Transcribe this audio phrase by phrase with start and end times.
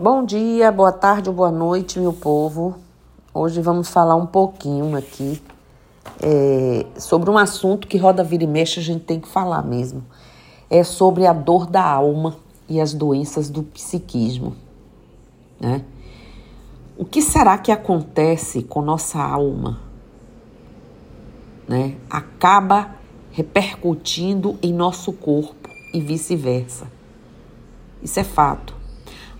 [0.00, 2.76] Bom dia, boa tarde ou boa noite, meu povo.
[3.34, 5.42] Hoje vamos falar um pouquinho aqui
[6.22, 10.04] é, sobre um assunto que roda vira e mexe, a gente tem que falar mesmo.
[10.70, 12.36] É sobre a dor da alma
[12.68, 14.54] e as doenças do psiquismo.
[15.58, 15.84] Né?
[16.96, 19.80] O que será que acontece com nossa alma?
[21.66, 21.96] Né?
[22.08, 22.94] Acaba
[23.32, 26.86] repercutindo em nosso corpo e vice-versa.
[28.00, 28.77] Isso é fato.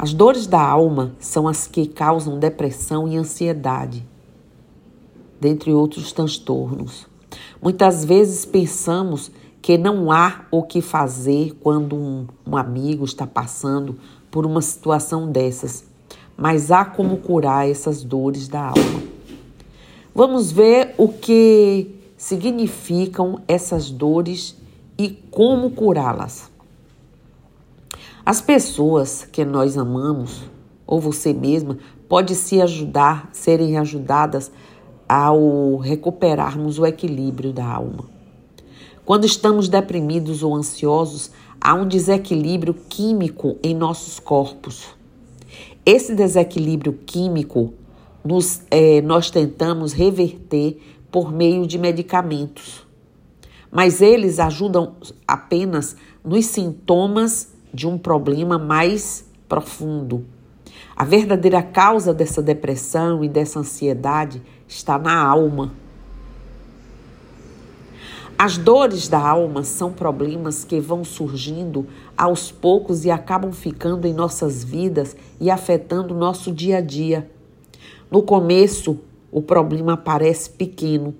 [0.01, 4.06] As dores da alma são as que causam depressão e ansiedade,
[5.41, 7.09] dentre outros transtornos.
[7.61, 9.29] Muitas vezes pensamos
[9.61, 13.98] que não há o que fazer quando um, um amigo está passando
[14.30, 15.84] por uma situação dessas,
[16.37, 19.03] mas há como curar essas dores da alma.
[20.15, 24.56] Vamos ver o que significam essas dores
[24.97, 26.48] e como curá-las.
[28.28, 30.42] As pessoas que nós amamos,
[30.86, 34.53] ou você mesma, pode se ajudar, serem ajudadas
[35.08, 38.05] ao recuperarmos o equilíbrio da alma.
[39.03, 44.88] Quando estamos deprimidos ou ansiosos, há um desequilíbrio químico em nossos corpos.
[45.86, 47.72] Esse desequilíbrio químico
[48.22, 50.78] nos, é, nós tentamos reverter
[51.10, 52.86] por meio de medicamentos,
[53.72, 60.24] mas eles ajudam apenas nos sintomas de um problema mais profundo.
[60.97, 65.72] A verdadeira causa dessa depressão e dessa ansiedade está na alma.
[68.38, 74.12] As dores da alma são problemas que vão surgindo aos poucos e acabam ficando em
[74.12, 77.28] nossas vidas e afetando nosso dia a dia.
[78.10, 81.14] No começo, o problema parece pequeno,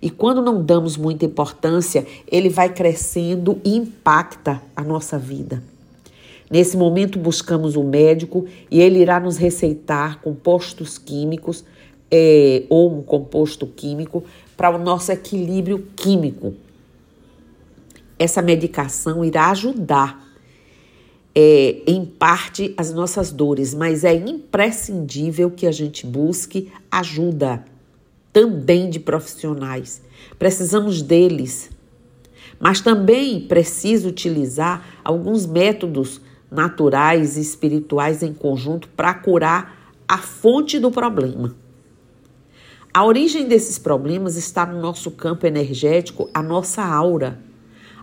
[0.00, 5.62] e quando não damos muita importância, ele vai crescendo e impacta a nossa vida.
[6.50, 11.64] Nesse momento, buscamos o um médico e ele irá nos receitar compostos químicos
[12.10, 14.24] é, ou um composto químico
[14.56, 16.54] para o nosso equilíbrio químico.
[18.18, 20.26] Essa medicação irá ajudar,
[21.34, 27.64] é, em parte, as nossas dores, mas é imprescindível que a gente busque ajuda
[28.32, 30.02] também de profissionais.
[30.38, 31.70] Precisamos deles.
[32.58, 36.20] Mas também preciso utilizar alguns métodos
[36.50, 41.54] naturais e espirituais em conjunto para curar a fonte do problema.
[42.92, 47.38] A origem desses problemas está no nosso campo energético, a nossa aura.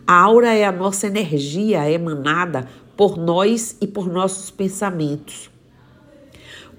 [0.05, 5.49] A aura é a nossa energia emanada por nós e por nossos pensamentos.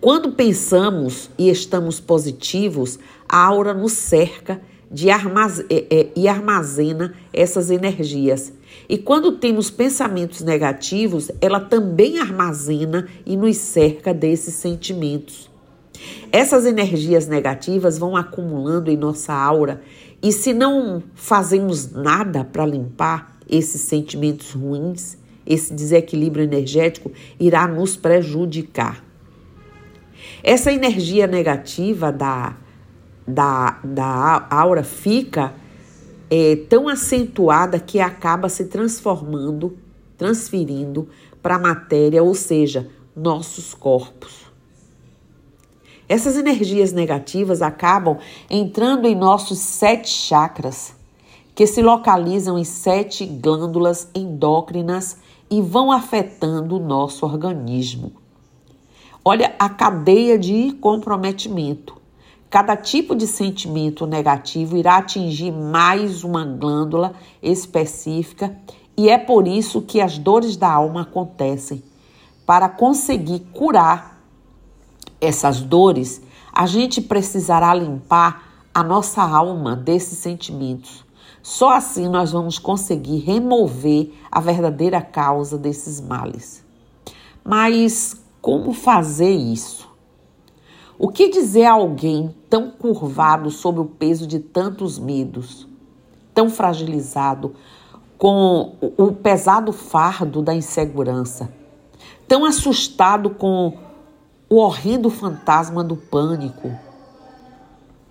[0.00, 2.98] Quando pensamos e estamos positivos,
[3.28, 4.60] a aura nos cerca
[4.91, 8.53] de armazena, é, é, e armazena essas energias.
[8.88, 15.50] E quando temos pensamentos negativos, ela também armazena e nos cerca desses sentimentos.
[16.31, 19.81] Essas energias negativas vão acumulando em nossa aura
[20.22, 25.16] e se não fazemos nada para limpar esses sentimentos ruins,
[25.47, 27.10] esse desequilíbrio energético
[27.41, 29.04] irá nos prejudicar.
[30.42, 32.56] Essa energia negativa da
[33.26, 35.53] da, da aura fica
[36.31, 39.76] é, tão acentuada que acaba se transformando,
[40.16, 41.09] transferindo
[41.42, 44.47] para a matéria, ou seja, nossos corpos.
[46.09, 50.94] Essas energias negativas acabam entrando em nossos sete chakras,
[51.54, 55.16] que se localizam em sete glândulas endócrinas
[55.50, 58.12] e vão afetando o nosso organismo.
[59.25, 61.97] Olha a cadeia de comprometimento.
[62.48, 68.56] Cada tipo de sentimento negativo irá atingir mais uma glândula específica
[68.96, 71.82] e é por isso que as dores da alma acontecem.
[72.46, 74.22] Para conseguir curar
[75.20, 81.04] essas dores, a gente precisará limpar a nossa alma desses sentimentos.
[81.42, 86.64] Só assim nós vamos conseguir remover a verdadeira causa desses males.
[87.44, 89.88] Mas como fazer isso?
[90.98, 95.69] O que dizer a alguém tão curvado sob o peso de tantos medos,
[96.33, 97.54] tão fragilizado
[98.16, 101.53] com o pesado fardo da insegurança,
[102.27, 103.75] tão assustado com
[104.48, 106.72] o horrendo fantasma do pânico,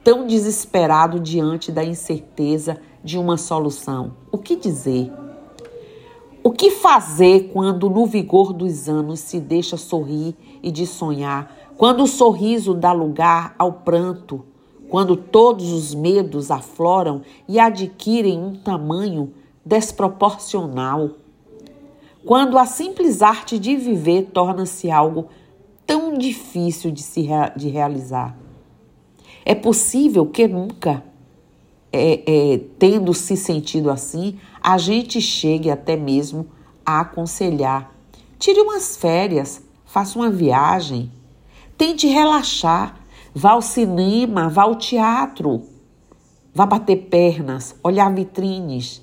[0.03, 4.13] tão desesperado diante da incerteza de uma solução?
[4.31, 5.11] O que dizer?
[6.43, 12.03] O que fazer quando, no vigor dos anos, se deixa sorrir e de sonhar quando
[12.03, 14.45] o sorriso dá lugar ao pranto,
[14.89, 19.33] quando todos os medos afloram e adquirem um tamanho
[19.65, 21.11] desproporcional,
[22.25, 25.27] quando a simples arte de viver torna-se algo
[25.85, 28.37] tão difícil de se de realizar.
[29.43, 31.03] É possível que nunca,
[31.91, 36.47] é, é, tendo se sentido assim, a gente chegue até mesmo
[36.83, 37.93] a aconselhar.
[38.39, 41.11] Tire umas férias, faça uma viagem,
[41.77, 42.99] tente relaxar,
[43.33, 45.63] vá ao cinema, vá ao teatro,
[46.53, 49.01] vá bater pernas, olhar vitrines,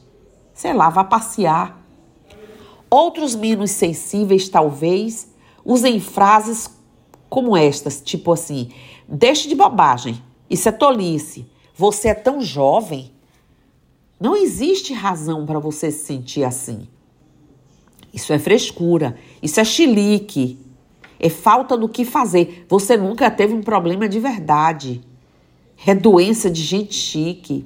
[0.54, 1.80] sei lá, vá passear.
[2.90, 5.28] Outros menos sensíveis, talvez,
[5.64, 6.70] usem frases
[7.28, 8.70] como estas, tipo assim:
[9.08, 13.10] deixe de bobagem, isso é tolice, você é tão jovem.
[14.20, 16.86] Não existe razão para você se sentir assim.
[18.12, 20.58] Isso é frescura, isso é chilique,
[21.22, 22.66] é falta do que fazer.
[22.69, 25.00] Você nunca teve um problema de verdade.
[25.86, 27.64] É doença de gente chique.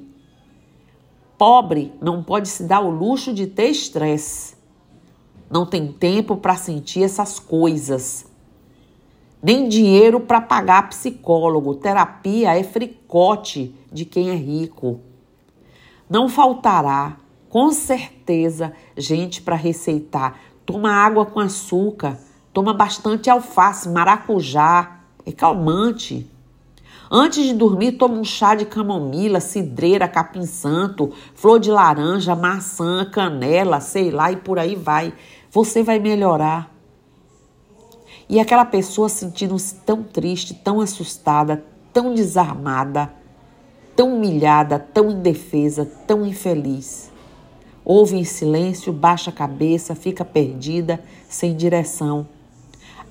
[1.39, 4.55] Pobre não pode se dar o luxo de ter estresse.
[5.49, 8.27] Não tem tempo para sentir essas coisas.
[9.41, 11.75] Nem dinheiro para pagar psicólogo.
[11.75, 14.99] Terapia é fricote de quem é rico.
[16.07, 17.17] Não faltará,
[17.49, 20.39] com certeza, gente para receitar.
[20.65, 22.19] Toma água com açúcar,
[22.57, 26.27] toma bastante alface, maracujá, é calmante.
[27.11, 33.05] Antes de dormir, toma um chá de camomila, cidreira, capim santo, flor de laranja, maçã,
[33.05, 35.13] canela, sei lá, e por aí vai.
[35.51, 36.73] Você vai melhorar.
[38.27, 41.63] E aquela pessoa sentindo-se tão triste, tão assustada,
[41.93, 43.13] tão desarmada,
[43.95, 47.11] tão humilhada, tão indefesa, tão infeliz.
[47.85, 52.27] Ouve em silêncio, baixa a cabeça, fica perdida, sem direção.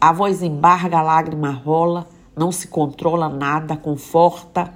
[0.01, 2.07] A voz embarga, a lágrima rola,
[2.37, 4.73] não se controla nada, conforta.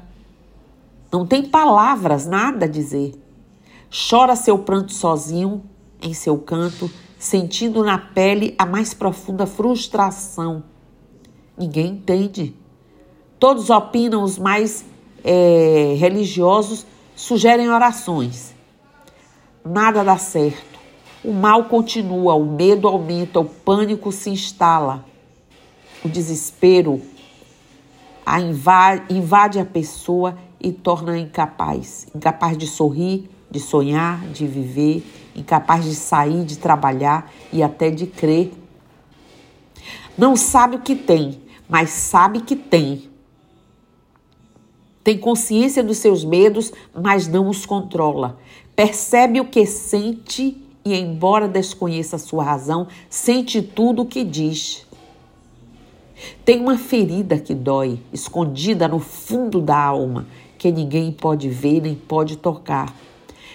[1.13, 3.15] Não tem palavras, nada a dizer.
[3.91, 5.63] Chora seu pranto sozinho,
[6.01, 10.65] em seu canto, sentindo na pele a mais profunda frustração.
[11.59, 12.57] Ninguém entende.
[13.39, 14.85] Todos opinam, os mais
[15.23, 18.55] é, religiosos sugerem orações.
[19.65, 20.79] Nada dá certo.
[21.23, 25.05] O mal continua, o medo aumenta, o pânico se instala.
[26.05, 27.03] O desespero
[28.25, 35.05] a invade, invade a pessoa e torna incapaz incapaz de sorrir, de sonhar, de viver,
[35.35, 38.53] incapaz de sair, de trabalhar e até de crer.
[40.17, 43.11] Não sabe o que tem, mas sabe que tem.
[45.03, 48.39] Tem consciência dos seus medos, mas não os controla.
[48.77, 54.87] Percebe o que sente e, embora desconheça a sua razão, sente tudo o que diz.
[56.45, 60.27] Tem uma ferida que dói, escondida no fundo da alma,
[60.59, 62.95] que ninguém pode ver nem pode tocar.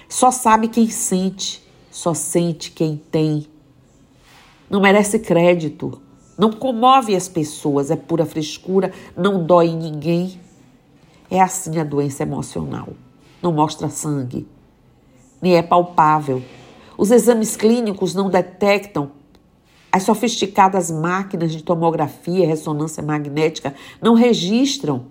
[0.09, 3.47] Só sabe quem sente, só sente quem tem.
[4.69, 6.01] Não merece crédito,
[6.37, 10.39] não comove as pessoas, é pura frescura, não dói em ninguém.
[11.29, 12.89] É assim a doença emocional.
[13.41, 14.47] Não mostra sangue,
[15.41, 16.41] nem é palpável.
[16.97, 19.11] Os exames clínicos não detectam
[19.95, 25.05] as sofisticadas máquinas de tomografia e ressonância magnética não registram.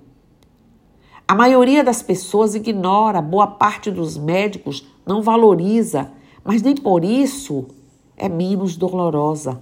[1.27, 6.13] A maioria das pessoas ignora, boa parte dos médicos não valoriza,
[6.45, 7.67] mas nem por isso
[8.15, 9.59] é menos dolorosa.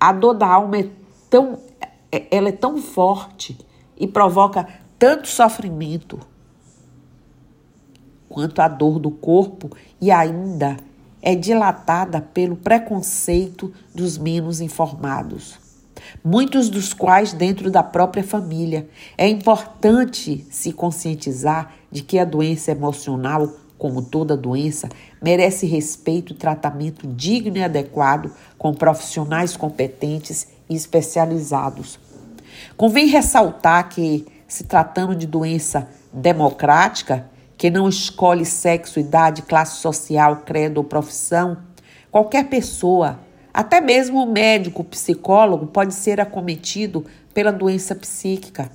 [0.00, 0.88] A dor da alma é
[1.28, 1.58] tão,
[2.10, 3.58] é, ela é tão forte
[3.94, 4.66] e provoca
[4.98, 6.18] tanto sofrimento
[8.26, 9.68] quanto a dor do corpo
[10.00, 10.78] e ainda
[11.22, 15.58] é dilatada pelo preconceito dos menos informados,
[16.24, 18.88] muitos dos quais dentro da própria família.
[19.16, 24.88] É importante se conscientizar de que a doença emocional, como toda doença,
[25.22, 31.98] merece respeito e tratamento digno e adequado com profissionais competentes e especializados.
[32.76, 37.29] Convém ressaltar que, se tratando de doença democrática,
[37.60, 41.58] que não escolhe sexo, idade, classe social, credo ou profissão,
[42.10, 43.20] qualquer pessoa,
[43.52, 48.72] até mesmo o médico, psicólogo, pode ser acometido pela doença psíquica.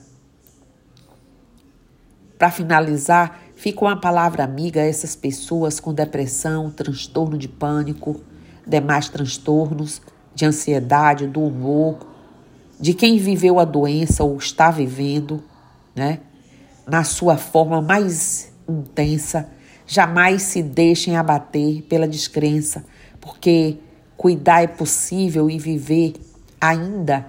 [2.37, 8.21] Para finalizar, fica uma palavra amiga a essas pessoas com depressão, transtorno de pânico,
[8.67, 9.99] demais transtornos
[10.35, 12.05] de ansiedade, do humor,
[12.79, 15.43] de quem viveu a doença ou está vivendo,
[15.95, 16.19] né?
[16.85, 19.49] Na sua forma mais intensa.
[19.87, 22.83] Jamais se deixem abater pela descrença,
[23.21, 23.77] porque
[24.17, 26.13] cuidar é possível e viver
[26.59, 27.27] ainda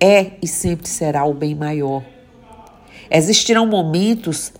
[0.00, 2.04] é e sempre será o bem maior.
[3.08, 4.52] Existirão momentos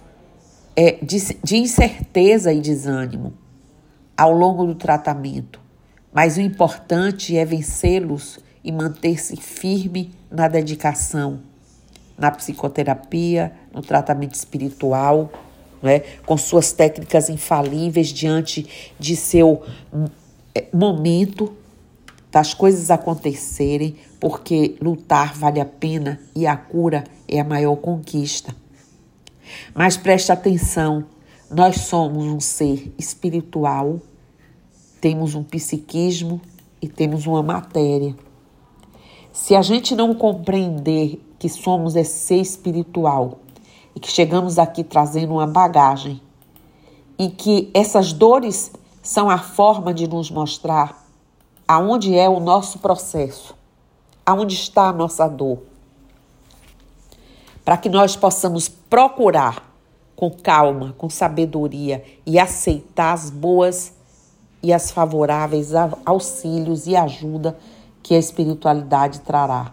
[0.76, 3.32] é, de, de incerteza e desânimo
[4.16, 5.60] ao longo do tratamento,
[6.12, 11.40] mas o importante é vencê-los e manter-se firme na dedicação,
[12.16, 15.32] na psicoterapia, no tratamento espiritual,
[15.82, 18.66] né, com suas técnicas infalíveis diante
[18.98, 19.62] de seu
[20.54, 21.52] é, momento
[22.30, 28.54] das coisas acontecerem, porque lutar vale a pena e a cura é a maior conquista.
[29.74, 31.04] Mas preste atenção,
[31.50, 34.00] nós somos um ser espiritual,
[35.00, 36.40] temos um psiquismo
[36.80, 38.14] e temos uma matéria.
[39.30, 43.41] Se a gente não compreender que somos esse ser espiritual
[43.94, 46.20] e que chegamos aqui trazendo uma bagagem
[47.18, 48.72] e que essas dores
[49.02, 51.04] são a forma de nos mostrar
[51.66, 53.54] aonde é o nosso processo,
[54.24, 55.58] aonde está a nossa dor,
[57.64, 59.72] para que nós possamos procurar
[60.16, 63.92] com calma, com sabedoria e aceitar as boas
[64.62, 65.70] e as favoráveis
[66.04, 67.58] auxílios e ajuda
[68.02, 69.72] que a espiritualidade trará.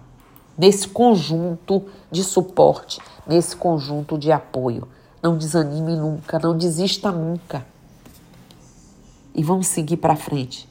[0.59, 4.89] Nesse conjunto de suporte, nesse conjunto de apoio.
[5.23, 7.65] Não desanime nunca, não desista nunca.
[9.33, 10.67] E vamos seguir para frente,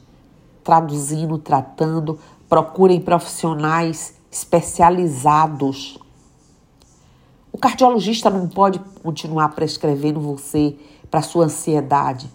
[0.63, 2.19] traduzindo, tratando.
[2.47, 5.97] Procurem profissionais especializados.
[7.51, 10.77] O cardiologista não pode continuar prescrevendo você
[11.09, 12.31] para sua ansiedade.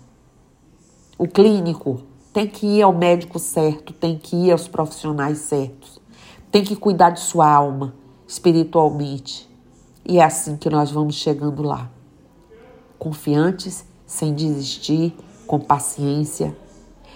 [1.16, 6.00] O clínico tem que ir ao médico certo, tem que ir aos profissionais certos,
[6.54, 7.96] tem que cuidar de sua alma
[8.28, 9.50] espiritualmente.
[10.06, 11.90] E é assim que nós vamos chegando lá.
[12.96, 15.16] Confiantes, sem desistir,
[15.48, 16.56] com paciência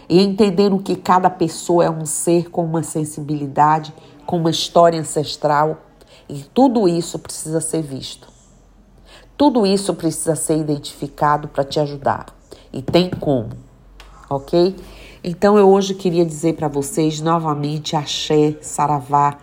[0.09, 3.95] e entendendo que cada pessoa é um ser com uma sensibilidade,
[4.27, 5.83] com uma história ancestral
[6.29, 8.27] e tudo isso precisa ser visto.
[9.37, 12.27] Tudo isso precisa ser identificado para te ajudar.
[12.73, 13.51] E tem como,
[14.29, 14.75] ok?
[15.23, 19.39] Então eu hoje queria dizer para vocês novamente axé, saravá,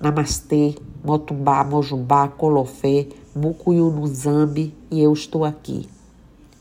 [0.00, 5.88] namastê, motumbá, mojubá, colofé, mucuyu no zambi e eu estou aqui.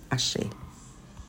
[0.09, 0.41] Axé.